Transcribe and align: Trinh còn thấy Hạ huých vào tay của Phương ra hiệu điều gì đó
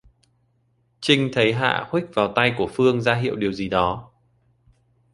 Trinh 0.99 1.21
còn 1.27 1.33
thấy 1.33 1.53
Hạ 1.53 1.87
huých 1.89 2.03
vào 2.13 2.33
tay 2.35 2.55
của 2.57 2.69
Phương 2.73 3.01
ra 3.01 3.15
hiệu 3.15 3.35
điều 3.35 3.53
gì 3.53 3.69
đó 3.69 4.11